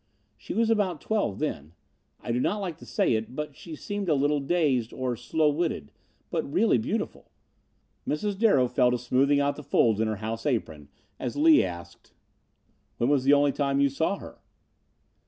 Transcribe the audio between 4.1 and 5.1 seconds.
little dazed